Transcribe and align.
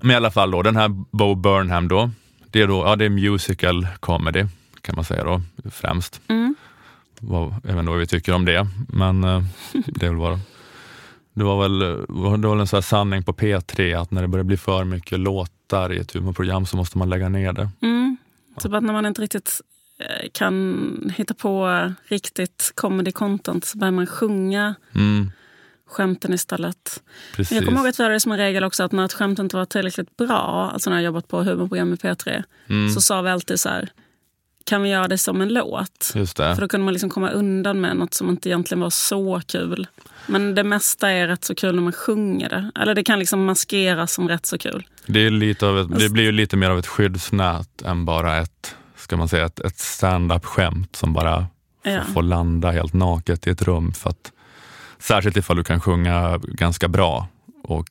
Men 0.00 0.10
i 0.10 0.14
alla 0.14 0.30
fall 0.30 0.50
då, 0.50 0.62
den 0.62 0.76
här 0.76 0.88
Bo 0.88 1.34
Burnham 1.34 1.88
då, 1.88 2.10
det 2.50 2.62
är, 2.62 2.68
då, 2.68 2.84
ja, 2.86 2.96
det 2.96 3.04
är 3.04 3.08
musical 3.08 3.86
comedy 4.00 4.44
kan 4.80 4.94
man 4.94 5.04
säga 5.04 5.24
då 5.24 5.42
främst. 5.70 6.20
Mm. 6.28 6.54
Vad, 7.20 7.54
inte 7.54 7.82
vad 7.82 7.98
vi 7.98 8.06
tycker 8.06 8.32
om 8.32 8.44
det, 8.44 8.66
men 8.88 9.24
eh, 9.24 9.42
det 9.72 10.06
är 10.06 10.10
väl 10.10 10.18
bara 10.18 10.40
det 11.38 11.44
var 11.44 11.62
väl, 11.62 11.78
det 11.78 12.04
var 12.08 12.50
väl 12.50 12.60
en 12.60 12.66
sån 12.66 12.76
här 12.76 12.82
sanning 12.82 13.22
på 13.22 13.32
P3 13.32 14.00
att 14.00 14.10
när 14.10 14.22
det 14.22 14.28
börjar 14.28 14.44
bli 14.44 14.56
för 14.56 14.84
mycket 14.84 15.20
låtar 15.20 15.92
i 15.92 15.98
ett 15.98 16.12
humorprogram 16.12 16.66
så 16.66 16.76
måste 16.76 16.98
man 16.98 17.08
lägga 17.08 17.28
ner 17.28 17.52
det. 17.52 17.70
Mm. 17.82 18.16
Typ 18.60 18.72
att 18.72 18.82
när 18.82 18.92
man 18.92 19.06
inte 19.06 19.22
riktigt 19.22 19.60
eh, 19.98 20.28
kan 20.32 21.12
hitta 21.16 21.34
på 21.34 21.82
riktigt 22.04 22.72
comedy 22.74 23.12
content 23.12 23.64
så 23.64 23.78
börjar 23.78 23.92
man 23.92 24.06
sjunga 24.06 24.74
Mm, 24.94 25.30
skämten 25.88 26.34
istället. 26.34 27.02
precis. 27.36 27.50
Men 27.50 27.56
jag 27.56 27.64
kommer 27.66 27.78
ihåg 27.80 27.88
att 27.88 27.98
vi 27.98 28.02
hade 28.02 28.14
det 28.14 28.20
som 28.20 28.32
en 28.32 28.38
regel 28.38 28.64
också 28.64 28.82
att 28.84 28.92
när 28.92 29.04
ett 29.04 29.12
skämt 29.12 29.38
inte 29.38 29.56
var 29.56 29.64
tillräckligt 29.64 30.16
bra, 30.16 30.70
alltså 30.72 30.90
när 30.90 30.96
jag 30.96 31.04
jobbat 31.04 31.28
på 31.28 31.42
humorprogram 31.42 31.92
i 31.92 31.96
P3, 31.96 32.42
Mm, 32.68 32.90
så 32.90 33.00
sa 33.00 33.22
vi 33.22 33.30
alltid 33.30 33.60
så 33.60 33.68
här, 33.68 33.88
kan 34.64 34.82
vi 34.82 34.88
göra 34.88 35.08
det 35.08 35.18
som 35.18 35.40
en 35.40 35.48
låt? 35.48 36.12
just 36.14 36.36
För 36.36 36.60
då 36.60 36.68
kunde 36.68 36.84
man 36.84 36.92
liksom 36.94 37.10
komma 37.10 37.30
undan 37.30 37.80
med 37.80 37.96
något 37.96 38.14
som 38.14 38.28
inte 38.30 38.48
egentligen 38.48 38.80
var 38.80 38.90
så 38.90 39.40
kul. 39.46 39.86
Men 40.26 40.54
det 40.54 40.64
mesta 40.64 41.10
är 41.10 41.26
rätt 41.28 41.44
så 41.44 41.54
kul 41.54 41.74
när 41.74 41.82
man 41.82 41.92
sjunger 41.92 42.48
det. 42.48 42.70
Eller 42.82 42.94
det 42.94 43.04
kan 43.04 43.18
liksom 43.18 43.44
maskeras 43.44 44.12
som 44.12 44.28
rätt 44.28 44.46
så 44.46 44.58
kul. 44.58 44.86
Det, 45.06 45.20
är 45.26 45.30
lite 45.30 45.66
av 45.66 45.78
ett, 45.78 45.98
det 45.98 46.08
blir 46.08 46.24
ju 46.24 46.32
lite 46.32 46.56
mer 46.56 46.70
av 46.70 46.78
ett 46.78 46.86
skyddsnät 46.86 47.82
än 47.82 48.04
bara 48.04 48.36
ett, 48.38 48.74
ska 48.96 49.16
man 49.16 49.28
säga, 49.28 49.44
ett, 49.46 49.60
ett 49.60 49.78
stand-up 49.78 50.44
skämt 50.44 50.96
som 50.96 51.12
bara 51.12 51.46
Ja. 51.82 52.00
får 52.14 52.22
landa 52.22 52.70
helt 52.70 52.92
naket 52.94 53.46
i 53.46 53.50
ett 53.50 53.62
rum. 53.62 53.92
För 53.92 54.10
att, 54.10 54.32
särskilt 55.00 55.36
ifall 55.36 55.56
du 55.56 55.64
kan 55.64 55.80
sjunga 55.80 56.38
ganska 56.42 56.88
bra 56.88 57.28
och 57.64 57.88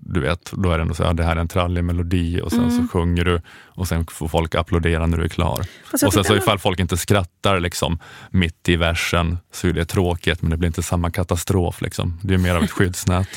du 0.00 0.20
vet, 0.20 0.52
då 0.52 0.70
är 0.70 0.78
det 0.78 0.82
ändå 0.82 0.94
så 0.94 1.04
här, 1.04 1.14
det 1.14 1.24
här 1.24 1.36
är 1.36 1.40
en 1.40 1.48
trallig 1.48 1.84
melodi 1.84 2.40
och 2.40 2.50
sen 2.50 2.64
Mm. 2.64 2.76
så 2.76 2.88
sjunger 2.92 3.24
du 3.24 3.40
och 3.64 3.88
sen 3.88 4.06
får 4.06 4.28
folk 4.28 4.54
applådera 4.54 5.06
när 5.06 5.18
du 5.18 5.24
är 5.24 5.28
klar. 5.28 5.66
Och 5.92 6.12
sen 6.12 6.24
så 6.24 6.36
ifall 6.36 6.58
folk 6.58 6.80
inte 6.80 6.96
skrattar 6.96 7.60
liksom 7.60 7.98
mitt 8.30 8.68
i 8.68 8.76
versen 8.76 9.38
så 9.52 9.68
är 9.68 9.72
det 9.72 9.84
tråkigt 9.84 10.42
men 10.42 10.50
det 10.50 10.56
blir 10.56 10.66
inte 10.66 10.82
samma 10.82 11.10
katastrof. 11.10 11.80
Liksom. 11.80 12.20
Det 12.22 12.34
är 12.34 12.38
mer 12.38 12.54
av 12.54 12.64
ett 12.64 12.70
skyddsnät. 12.78 13.28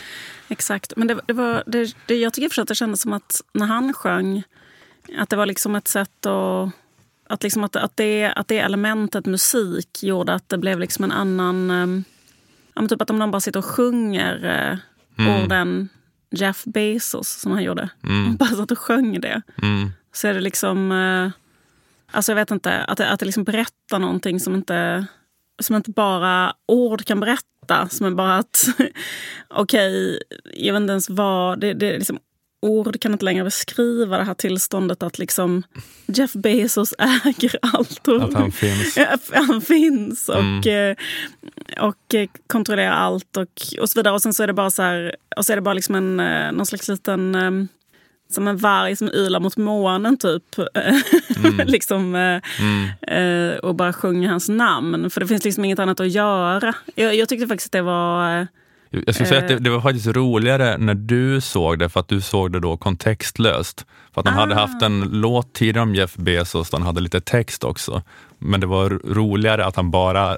Exakt. 0.47 0.93
Men 0.95 1.07
det, 1.07 1.19
det 1.25 1.33
var, 1.33 1.63
det, 1.67 1.95
det, 2.05 2.15
jag 2.15 2.33
tycker 2.33 2.61
att 2.61 2.67
det 2.67 2.75
kändes 2.75 3.01
som 3.01 3.13
att 3.13 3.41
när 3.53 3.65
han 3.65 3.93
sjöng, 3.93 4.43
att 5.17 5.29
det 5.29 5.35
var 5.35 5.45
liksom 5.45 5.75
ett 5.75 5.87
sätt 5.87 6.25
att... 6.25 6.69
Att, 7.31 7.43
liksom 7.43 7.63
att, 7.63 7.75
att, 7.75 7.97
det, 7.97 8.33
att 8.35 8.47
det 8.47 8.59
elementet 8.59 9.25
musik 9.25 10.03
gjorde 10.03 10.33
att 10.33 10.49
det 10.49 10.57
blev 10.57 10.79
liksom 10.79 11.03
en 11.03 11.11
annan... 11.11 12.03
Ja, 12.79 12.81
men 12.81 12.89
typ 12.89 13.01
att 13.01 13.09
om 13.09 13.19
någon 13.19 13.31
bara 13.31 13.39
sitter 13.39 13.59
och 13.59 13.65
sjunger 13.65 14.45
uh, 15.17 15.43
orden 15.43 15.89
Jeff 16.31 16.63
Bezos, 16.65 17.29
som 17.41 17.51
han 17.51 17.63
gjorde. 17.63 17.89
Mm. 18.03 18.35
Bara 18.39 18.49
satt 18.49 18.71
och 18.71 18.79
sjöng 18.79 19.21
det. 19.21 19.41
Mm. 19.61 19.89
Så 20.13 20.27
är 20.27 20.33
det 20.33 20.39
liksom... 20.39 20.91
Uh, 20.91 21.31
alltså 22.11 22.31
jag 22.31 22.35
vet 22.35 22.51
inte, 22.51 22.83
att 22.83 22.97
det, 22.97 23.09
att 23.09 23.19
det 23.19 23.25
liksom 23.25 23.43
berättar 23.43 23.99
någonting 23.99 24.39
som 24.39 24.55
inte, 24.55 25.05
som 25.59 25.75
inte 25.75 25.91
bara 25.91 26.53
ord 26.67 27.05
kan 27.05 27.19
berätta. 27.19 27.89
Som 27.89 28.05
är 28.05 28.11
bara 28.11 28.37
att, 28.37 28.67
okej, 29.47 30.23
jag 30.53 30.73
vet 30.73 30.81
inte 30.81 30.91
ens 30.91 31.09
vad... 31.09 31.59
Det, 31.59 31.73
det 31.73 31.93
är 31.93 31.97
liksom, 31.97 32.19
ord 32.61 32.99
kan 33.01 33.11
inte 33.11 33.25
längre 33.25 33.43
beskriva 33.43 34.17
det 34.17 34.23
här 34.23 34.33
tillståndet 34.33 35.03
att 35.03 35.19
liksom 35.19 35.63
Jeff 36.07 36.33
Bezos 36.33 36.93
äger 37.25 37.55
allt. 37.61 38.07
Och, 38.07 38.23
Att 38.23 38.33
han 38.33 38.51
finns. 38.51 38.97
Han 39.33 39.61
finns 39.61 40.29
och, 40.29 40.39
Mm. 40.39 40.95
eh, 41.77 41.83
och 41.85 42.15
eh, 42.15 42.29
kontrollerar 42.47 42.91
allt 42.91 43.37
och, 43.37 43.81
och 43.81 43.89
så 43.89 43.99
vidare. 43.99 44.13
Och 44.13 44.21
sen 44.21 44.33
så 44.33 44.43
är 44.43 44.47
det 44.47 44.53
bara 44.53 44.71
så 44.71 44.81
här, 44.81 45.15
och 45.37 45.45
så 45.45 45.51
är 45.51 45.55
det 45.55 45.61
bara 45.61 45.73
liksom 45.73 45.95
en, 45.95 46.19
eh, 46.19 46.51
någon 46.51 46.65
slags 46.65 46.87
liten... 46.87 47.67
Som 48.31 48.47
en 48.47 48.57
varg 48.57 48.95
som 48.95 49.07
ylar 49.09 49.39
mot 49.39 49.57
månen 49.57 50.17
typ. 50.17 50.43
liksom, 51.65 52.15
eh, 52.15 52.41
Mm. 53.07 53.59
och 53.63 53.75
bara 53.75 53.93
sjunger 53.93 54.29
hans 54.29 54.49
namn. 54.49 55.09
För 55.09 55.21
det 55.21 55.27
finns 55.27 55.43
liksom 55.45 55.65
inget 55.65 55.79
annat 55.79 55.99
att 55.99 56.11
göra. 56.11 56.73
Jag, 56.95 57.15
jag 57.15 57.29
tyckte 57.29 57.47
faktiskt 57.47 57.71
det 57.71 57.81
var... 57.81 58.47
Jag 58.91 59.15
skulle 59.15 59.29
säga 59.29 59.41
att 59.41 59.47
det, 59.47 59.53
Eh. 59.53 59.59
det 59.59 59.69
var 59.69 59.81
faktiskt 59.81 60.07
roligare 60.07 60.77
när 60.77 60.93
du 60.93 61.41
såg 61.41 61.79
det, 61.79 61.89
för 61.89 61.99
att 61.99 62.07
du 62.07 62.21
såg 62.21 62.51
det 62.51 62.59
då 62.59 62.77
kontextlöst. 62.77 63.85
För 64.13 64.21
att 64.21 64.27
han 64.27 64.37
hade 64.37 64.55
Ah. 64.55 64.59
haft 64.59 64.81
en 64.81 64.99
låt 65.11 65.53
tidigare 65.53 65.81
om 65.83 65.95
Jeff 65.95 66.15
Bezos, 66.15 66.71
han 66.71 66.81
hade 66.81 67.01
lite 67.01 67.21
text 67.21 67.63
också. 67.63 68.01
Men 68.39 68.59
det 68.59 68.67
var 68.67 68.89
roligare 69.13 69.65
att 69.65 69.75
han 69.75 69.91
bara 69.91 70.37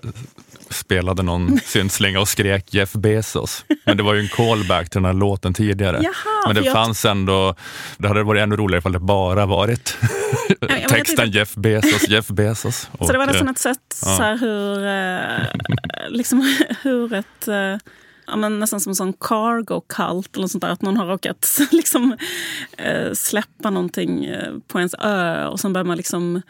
spelade 0.69 1.23
någon 1.23 1.59
syntslinga 1.65 2.19
och 2.19 2.27
skrek 2.27 2.73
Jeff 2.73 2.93
Bezos. 2.93 3.65
Men 3.85 3.97
det 3.97 4.03
var 4.03 4.13
ju 4.13 4.19
en 4.19 4.27
callback 4.27 4.89
till 4.89 4.97
den 5.01 5.05
här 5.05 5.13
låten 5.13 5.53
tidigare. 5.53 5.99
Jaha, 6.03 6.13
Men 6.47 6.55
det 6.55 6.61
jag- 6.61 6.73
fanns 6.73 7.05
ändå, 7.05 7.55
det 7.97 8.07
hade 8.07 8.23
varit 8.23 8.41
ännu 8.41 8.55
roligare 8.55 8.79
ifall 8.79 8.91
det 8.91 8.99
bara 8.99 9.45
varit 9.45 9.97
texten 10.89 11.05
tyckte- 11.05 11.25
Jeff 11.37 11.55
Bezos, 11.55 12.07
Jeff 12.07 12.27
Bezos. 12.27 12.89
Så 12.99 13.11
det 13.11 13.17
var 13.17 13.25
Och, 13.25 13.31
nästan 13.31 13.47
eh, 13.47 13.51
ett 13.51 13.57
sätt 13.57 13.77
ja. 14.05 14.15
så 14.17 14.23
här, 14.23 14.37
hur, 14.37 14.85
eh, 14.87 16.09
liksom, 16.09 16.55
hur 16.81 17.13
ett... 17.13 17.47
ja, 18.27 18.35
men 18.35 18.59
nästan 18.59 18.79
som 18.79 18.89
en 18.91 18.95
sån 18.95 19.13
cargo 19.13 19.81
cult 19.87 20.37
eller 20.37 20.47
sånt 20.47 20.61
där. 20.61 20.69
Att 20.69 20.81
någon 20.81 20.97
har 20.97 21.05
råkat 21.05 21.59
liksom, 21.71 22.17
eh, 22.77 23.13
släppa 23.13 23.69
någonting 23.69 24.25
eh, 24.25 24.53
på 24.67 24.77
ens 24.79 24.93
ö 24.99 25.45
och 25.47 25.59
sen 25.59 25.73
börjar 25.73 25.85
man 25.85 25.97
liksom 25.97 26.41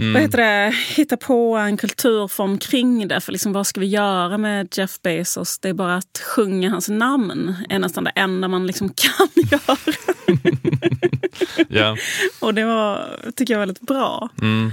Mm. 0.00 0.12
vad 0.12 0.22
heter 0.22 0.38
det, 0.38 0.74
hitta 0.96 1.16
på 1.16 1.56
en 1.56 1.76
kulturform 1.76 2.58
kring 2.58 3.08
det. 3.08 3.20
För 3.20 3.32
liksom, 3.32 3.52
vad 3.52 3.66
ska 3.66 3.80
vi 3.80 3.86
göra 3.86 4.38
med 4.38 4.68
Jeff 4.78 5.02
Bezos? 5.02 5.58
Det 5.58 5.68
är 5.68 5.72
bara 5.74 5.96
att 5.96 6.22
sjunga 6.36 6.70
hans 6.70 6.88
namn. 6.88 7.54
är 7.68 7.78
nästan 7.78 8.04
det 8.04 8.10
enda 8.10 8.48
man 8.48 8.66
liksom 8.66 8.88
kan 8.94 9.28
göra. 9.50 9.76
ja. 11.68 11.96
Och 12.40 12.54
det 12.54 12.64
var, 12.64 13.16
tycker 13.36 13.54
jag 13.54 13.58
var 13.58 13.66
väldigt 13.66 13.80
bra. 13.86 14.28
Mm. 14.40 14.70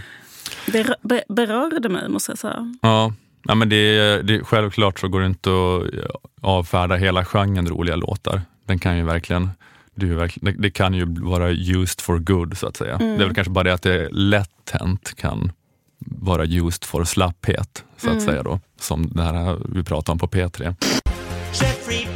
Det 0.67 0.84
rö- 0.84 0.96
be- 1.02 1.23
berörde 1.29 1.90
mig 1.90 2.09
måste 2.09 2.31
jag 2.31 2.38
säga. 2.40 2.73
Ja, 2.81 3.13
ja 3.46 3.56
men 3.56 3.70
det, 3.70 3.76
är- 3.76 4.24
det, 4.24 4.44
självklart 4.44 5.00
så 5.00 5.08
går 5.08 5.20
det 5.20 5.26
inte 5.26 5.50
att 5.50 6.04
ja, 6.10 6.20
avfärda 6.42 6.96
hela 6.96 7.26
genren 7.26 7.68
roliga 7.68 7.96
låtar. 7.96 8.42
Den 8.66 8.80
kan 8.80 8.98
ju 8.98 9.04
verkligen, 9.04 9.50
det, 9.96 10.06
det, 10.42 10.52
det 10.52 10.72
kan 10.72 10.94
ju 10.94 11.06
vara 11.20 11.52
used 11.52 12.02
for 12.02 12.20
good 12.20 12.58
så 12.58 12.68
att 12.68 12.78
säga. 12.78 12.98
Det 12.98 13.06
är 13.06 13.18
väl 13.18 13.36
kanske 13.36 13.52
bara 13.52 13.64
det 13.64 13.74
att 13.74 13.82
det 13.82 13.94
är 14.06 14.10
lätt 14.10 14.72
hänt 14.72 15.14
kan 15.18 15.52
vara 16.00 16.44
used 16.46 16.84
for 16.84 17.04
slapphet 17.04 17.84
så 17.98 18.10
att 18.12 18.22
säga 18.22 18.44
då. 18.44 18.60
Som 18.80 19.08
det 19.08 19.24
här 19.24 19.58
vi 19.76 19.84
pratade 19.84 20.12
om 20.12 20.20
på 20.20 20.28
P3. 20.28 20.76
Jeffrey 21.62 22.08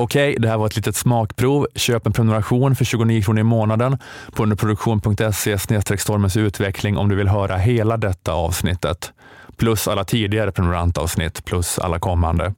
Okej, 0.00 0.30
Okej, 0.30 0.42
det 0.42 0.48
här 0.48 0.56
var 0.56 0.66
ett 0.66 0.76
litet 0.76 0.96
smakprov. 0.96 1.66
Köp 1.74 2.06
en 2.06 2.12
prenumeration 2.12 2.76
för 2.76 2.84
29 2.84 3.22
kronor 3.22 3.40
i 3.40 3.42
månaden 3.42 3.98
på 4.32 4.42
underproduktion.se 4.42 5.58
stormens 5.98 6.36
utveckling 6.36 6.96
om 6.96 7.08
du 7.08 7.16
vill 7.16 7.28
höra 7.28 7.56
hela 7.56 7.96
detta 7.96 8.32
avsnittet. 8.32 9.12
Plus 9.56 9.88
alla 9.88 10.04
tidigare 10.04 10.52
prenumerantavsnitt 10.52 11.44
plus 11.44 11.78
alla 11.78 11.98
kommande. 11.98 12.54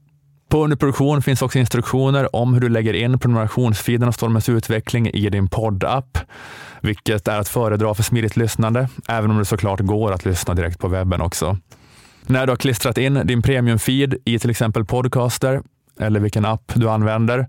På 0.50 0.64
underproduktion 0.64 1.22
finns 1.22 1.42
också 1.42 1.58
instruktioner 1.58 2.36
om 2.36 2.54
hur 2.54 2.60
du 2.60 2.69
lägger 2.69 2.94
in 2.94 3.19
prenumerationsfeeden 3.19 4.09
av 4.09 4.12
Stormens 4.12 4.48
utveckling 4.48 5.10
i 5.10 5.30
din 5.30 5.48
poddapp, 5.48 6.19
vilket 6.80 7.28
är 7.28 7.38
att 7.38 7.48
föredra 7.48 7.94
för 7.94 8.03
smidigt 8.03 8.36
lyssnande, 8.36 8.88
även 9.09 9.30
om 9.30 9.38
det 9.38 9.44
såklart 9.44 9.80
går 9.80 10.12
att 10.12 10.24
lyssna 10.24 10.54
direkt 10.54 10.78
på 10.78 10.88
webben 10.88 11.20
också. 11.20 11.56
När 12.26 12.47
du 12.47 12.53
har 12.53 12.56
klistrat 12.56 12.98
in 12.98 13.20
din 13.24 13.42
premiumfeed 13.42 14.14
i 14.24 14.38
till 14.38 14.50
exempel 14.50 14.84
Podcaster 14.84 15.62
eller 16.00 16.20
vilken 16.20 16.44
app 16.44 16.72
du 16.75 16.91
använder 16.91 17.47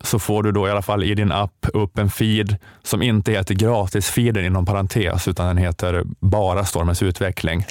så 0.00 0.18
får 0.18 0.42
du 0.42 0.52
då 0.52 0.68
i 0.68 0.70
alla 0.70 0.82
fall 0.82 1.04
i 1.04 1.14
din 1.14 1.32
app 1.32 1.66
upp 1.72 1.98
en 1.98 2.10
feed 2.10 2.56
som 2.82 3.02
inte 3.02 3.32
heter 3.32 3.54
gratisfeeden 3.54 4.44
inom 4.44 4.66
parentes 4.66 5.28
utan 5.28 5.46
den 5.46 5.56
heter 5.56 6.02
bara 6.20 6.64
Stormens 6.64 7.02
utveckling. 7.02 7.64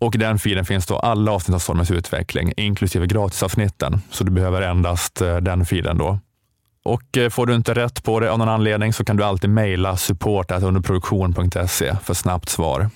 Och 0.00 0.14
i 0.14 0.18
den 0.18 0.38
feeden 0.38 0.64
finns 0.64 0.86
då 0.86 0.98
alla 0.98 1.32
avsnitt 1.32 1.54
av 1.54 1.58
Stormens 1.58 1.90
utveckling 1.90 2.52
inklusive 2.56 3.06
gratisavsnitten. 3.06 4.00
Så 4.10 4.24
du 4.24 4.30
behöver 4.30 4.62
endast 4.62 5.20
eh, 5.20 5.36
den 5.36 5.66
feeden 5.66 5.98
då. 5.98 6.18
Och 6.84 7.16
eh, 7.16 7.30
får 7.30 7.46
du 7.46 7.54
inte 7.54 7.74
rätt 7.74 8.04
på 8.04 8.20
det 8.20 8.32
av 8.32 8.38
någon 8.38 8.48
anledning 8.48 8.92
så 8.92 9.04
kan 9.04 9.16
du 9.16 9.24
alltid 9.24 9.50
mejla 9.50 9.96
support 9.96 10.50
underproduktion.se 10.50 11.96
för 12.02 12.14
snabbt 12.14 12.48
svar. 12.48 12.90